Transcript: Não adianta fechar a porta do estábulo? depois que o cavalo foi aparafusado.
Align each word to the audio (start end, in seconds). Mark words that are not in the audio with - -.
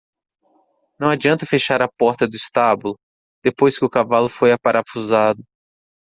Não 0.99 1.11
adianta 1.11 1.45
fechar 1.45 1.79
a 1.79 1.87
porta 1.87 2.27
do 2.27 2.35
estábulo? 2.35 2.97
depois 3.45 3.77
que 3.77 3.85
o 3.85 3.89
cavalo 3.89 4.27
foi 4.27 4.51
aparafusado. 4.51 5.43